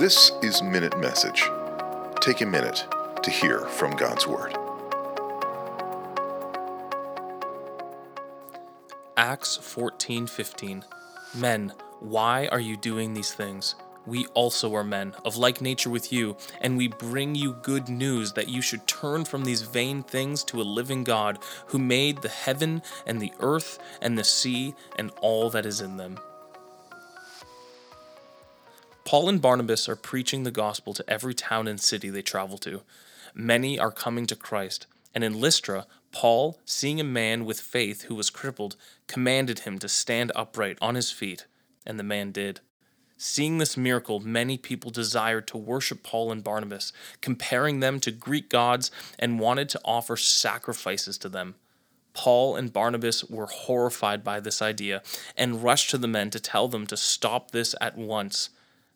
[0.00, 1.44] This is Minute Message.
[2.22, 2.86] Take a minute
[3.22, 4.56] to hear from God's Word.
[9.18, 10.86] Acts 14:15
[11.34, 13.74] Men, why are you doing these things?
[14.06, 18.32] We also are men, of like nature with you, and we bring you good news
[18.32, 22.30] that you should turn from these vain things to a living God, who made the
[22.30, 26.18] heaven and the earth and the sea and all that is in them.
[29.04, 32.82] Paul and Barnabas are preaching the gospel to every town and city they travel to.
[33.34, 38.14] Many are coming to Christ, and in Lystra, Paul, seeing a man with faith who
[38.14, 41.46] was crippled, commanded him to stand upright on his feet,
[41.86, 42.60] and the man did.
[43.16, 48.48] Seeing this miracle, many people desired to worship Paul and Barnabas, comparing them to Greek
[48.48, 51.54] gods, and wanted to offer sacrifices to them.
[52.12, 55.02] Paul and Barnabas were horrified by this idea
[55.36, 58.50] and rushed to the men to tell them to stop this at once.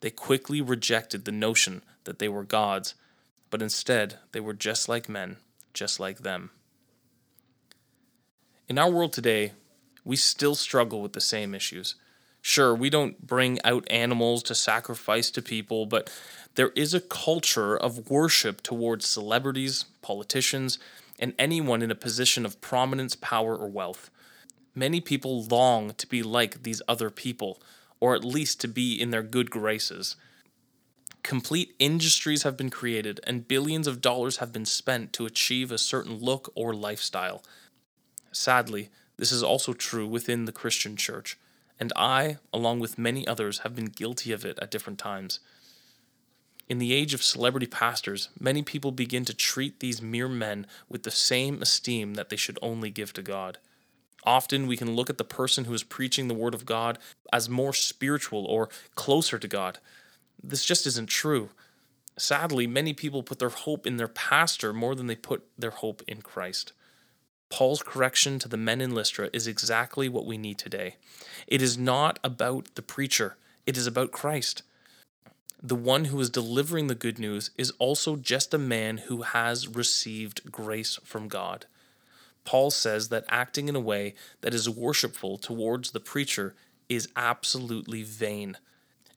[0.00, 2.94] They quickly rejected the notion that they were gods,
[3.50, 5.36] but instead they were just like men,
[5.74, 6.50] just like them.
[8.68, 9.52] In our world today,
[10.04, 11.94] we still struggle with the same issues.
[12.42, 16.10] Sure, we don't bring out animals to sacrifice to people, but
[16.54, 20.78] there is a culture of worship towards celebrities, politicians,
[21.18, 24.10] and anyone in a position of prominence, power, or wealth.
[24.74, 27.60] Many people long to be like these other people,
[28.00, 30.16] or at least to be in their good graces.
[31.22, 35.78] Complete industries have been created, and billions of dollars have been spent to achieve a
[35.78, 37.42] certain look or lifestyle.
[38.30, 41.38] Sadly, this is also true within the Christian church
[41.78, 45.40] and I, along with many others, have been guilty of it at different times.
[46.68, 51.04] In the age of celebrity pastors, many people begin to treat these mere men with
[51.04, 53.58] the same esteem that they should only give to God.
[54.26, 56.98] Often we can look at the person who is preaching the Word of God
[57.32, 59.78] as more spiritual or closer to God.
[60.42, 61.50] This just isn't true.
[62.18, 66.02] Sadly, many people put their hope in their pastor more than they put their hope
[66.08, 66.72] in Christ.
[67.48, 70.96] Paul's correction to the men in Lystra is exactly what we need today.
[71.46, 73.36] It is not about the preacher,
[73.66, 74.62] it is about Christ.
[75.62, 79.68] The one who is delivering the good news is also just a man who has
[79.68, 81.66] received grace from God.
[82.46, 86.54] Paul says that acting in a way that is worshipful towards the preacher
[86.88, 88.56] is absolutely vain,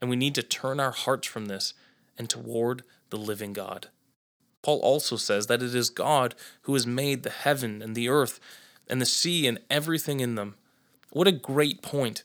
[0.00, 1.74] and we need to turn our hearts from this
[2.16, 3.88] and toward the living God.
[4.62, 8.40] Paul also says that it is God who has made the heaven and the earth
[8.88, 10.56] and the sea and everything in them.
[11.10, 12.24] What a great point.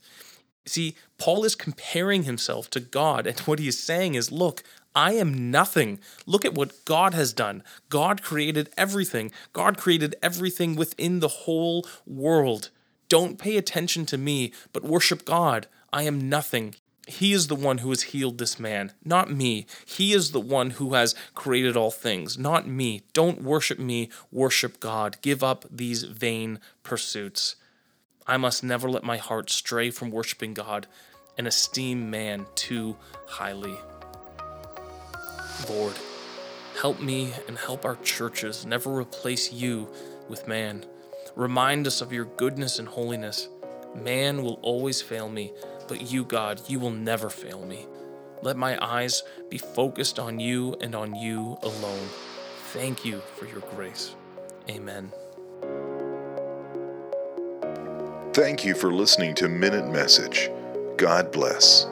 [0.66, 4.63] See, Paul is comparing himself to God, and what he is saying is, Look,
[4.96, 6.00] I am nothing.
[6.26, 7.64] Look at what God has done.
[7.90, 12.70] God created everything, God created everything within the whole world.
[13.09, 15.68] Don't pay attention to me, but worship God.
[15.92, 16.76] I am nothing.
[17.08, 19.66] He is the one who has healed this man, not me.
[19.86, 23.02] He is the one who has created all things, not me.
[23.12, 25.18] Don't worship me, worship God.
[25.22, 27.58] Give up these vain pursuits.
[28.25, 30.88] I must never let my heart stray from worshiping God
[31.38, 32.96] and esteem man too
[33.28, 33.78] highly.
[35.69, 35.96] Lord,
[36.79, 39.90] help me and help our churches never replace you
[40.29, 40.85] with man.
[41.35, 43.47] Remind us of your goodness and holiness.
[43.96, 45.51] Man will always fail me
[45.88, 47.85] but you, God, you will never fail me.
[48.41, 52.07] Let my eyes be focused on you and on you alone.
[52.72, 54.16] Thank you for your grace.
[54.69, 55.12] Amen.
[58.34, 60.50] Thank you for listening to Minute Message.
[60.97, 61.85] God bless.